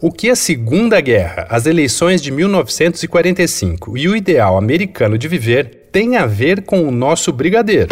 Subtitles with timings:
[0.00, 5.88] O que a Segunda Guerra, as eleições de 1945 e o ideal americano de viver
[5.90, 7.88] têm a ver com o nosso brigadeiro?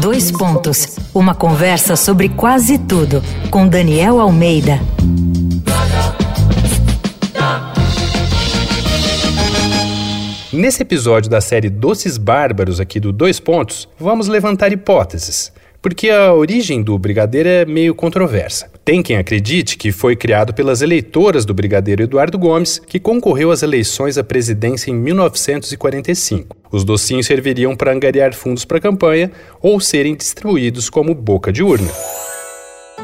[0.00, 0.98] Dois pontos.
[1.14, 4.80] Uma conversa sobre quase tudo com Daniel Almeida.
[10.52, 15.52] Nesse episódio da série Doces Bárbaros aqui do Dois Pontos, vamos levantar hipóteses,
[15.86, 18.68] porque a origem do brigadeiro é meio controversa.
[18.84, 23.62] Tem quem acredite que foi criado pelas eleitoras do brigadeiro Eduardo Gomes, que concorreu às
[23.62, 26.56] eleições à presidência em 1945.
[26.72, 29.30] Os docinhos serviriam para angariar fundos para a campanha
[29.62, 31.88] ou serem distribuídos como boca de urna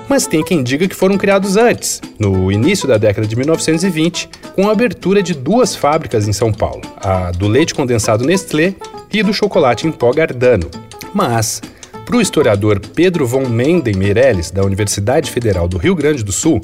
[0.08, 4.68] mas tem quem diga que foram criados antes, no início da década de 1920, com
[4.68, 8.74] a abertura de duas fábricas em São Paulo, a do leite condensado Nestlé
[9.10, 10.68] e do chocolate em pó Gardano.
[11.14, 11.62] Mas,
[12.04, 16.60] para o historiador Pedro von Menden Meirelles, da Universidade Federal do Rio Grande do Sul,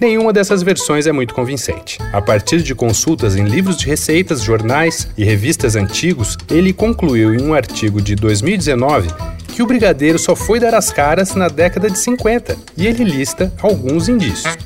[0.00, 1.98] nenhuma dessas versões é muito convincente.
[2.12, 7.42] A partir de consultas em livros de receitas, jornais e revistas antigos, ele concluiu em
[7.42, 9.08] um artigo de 2019
[9.48, 13.52] que o brigadeiro só foi dar as caras na década de 50 e ele lista
[13.60, 14.56] alguns indícios.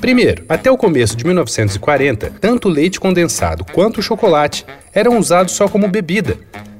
[0.00, 5.54] Primeiro, até o começo de 1940, tanto o leite condensado quanto o chocolate eram usados
[5.54, 6.36] só como bebida,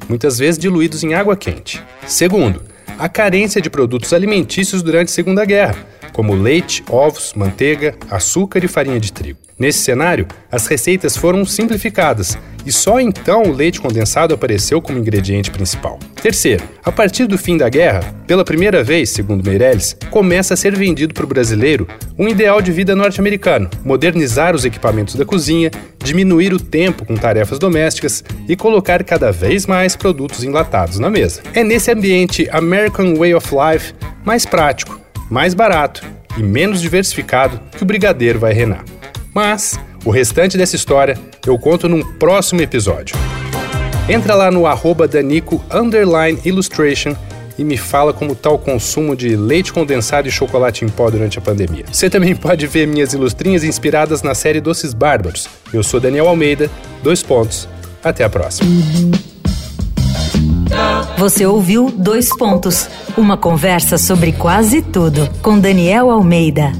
[0.08, 1.82] muitas vezes diluídos em água quente.
[2.06, 2.62] Segundo,
[2.98, 5.76] a carência de produtos alimentícios durante a Segunda Guerra,
[6.12, 9.38] como leite, ovos, manteiga, açúcar e farinha de trigo.
[9.58, 15.50] Nesse cenário, as receitas foram simplificadas e só então o leite condensado apareceu como ingrediente
[15.50, 15.98] principal.
[16.20, 20.74] Terceiro, a partir do fim da guerra, pela primeira vez, segundo Meirelles, começa a ser
[20.76, 21.86] vendido para o brasileiro
[22.18, 25.70] um ideal de vida norte-americano: modernizar os equipamentos da cozinha,
[26.02, 31.42] diminuir o tempo com tarefas domésticas e colocar cada vez mais produtos enlatados na mesa.
[31.54, 33.94] É nesse ambiente American Way of Life
[34.24, 35.00] mais prático,
[35.30, 36.02] mais barato
[36.36, 38.84] e menos diversificado que o brigadeiro vai reinar.
[39.32, 43.16] Mas o restante dessa história eu conto num próximo episódio.
[44.08, 45.62] Entra lá no arroba Danico
[46.44, 47.14] Illustration
[47.58, 51.38] e me fala como está o consumo de leite condensado e chocolate em pó durante
[51.38, 51.84] a pandemia.
[51.90, 55.48] Você também pode ver minhas ilustrinhas inspiradas na série Doces Bárbaros.
[55.72, 56.70] Eu sou Daniel Almeida,
[57.02, 57.68] dois pontos.
[58.04, 58.70] Até a próxima.
[61.18, 66.72] Você ouviu Dois Pontos, uma conversa sobre quase tudo com Daniel Almeida.